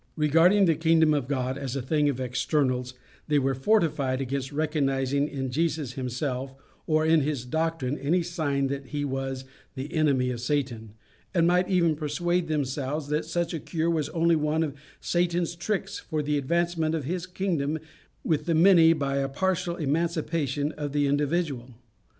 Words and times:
Regarding 0.15 0.65
the 0.65 0.73
kingdom 0.73 1.13
of 1.13 1.27
God 1.27 1.59
as 1.59 1.75
a 1.75 1.81
thing 1.83 2.09
of 2.09 2.19
externals, 2.19 2.95
they 3.27 3.37
were 3.37 3.53
fortified 3.53 4.19
against 4.19 4.51
recognizing 4.51 5.27
in 5.27 5.51
Jesus 5.51 5.93
himself 5.93 6.55
or 6.87 7.05
in 7.05 7.21
his 7.21 7.45
doctrine 7.45 7.99
any 7.99 8.23
sign 8.23 8.65
that 8.65 8.87
he 8.87 9.05
was 9.05 9.45
the 9.75 9.93
enemy 9.93 10.31
of 10.31 10.41
Satan, 10.41 10.95
and 11.35 11.45
might 11.45 11.69
even 11.69 11.95
persuade 11.95 12.47
themselves 12.47 13.09
that 13.09 13.25
such 13.25 13.53
a 13.53 13.59
cure 13.59 13.91
was 13.91 14.09
only 14.09 14.35
one 14.35 14.63
of 14.63 14.73
Satan's 15.01 15.55
tricks 15.55 15.99
for 15.99 16.23
the 16.23 16.35
advancement 16.35 16.95
of 16.95 17.03
his 17.03 17.27
kingdom 17.27 17.77
with 18.23 18.47
the 18.47 18.55
many 18.55 18.93
by 18.93 19.17
a 19.17 19.29
partial 19.29 19.75
emancipation 19.75 20.71
of 20.71 20.93
the 20.93 21.05
individual. 21.05 21.75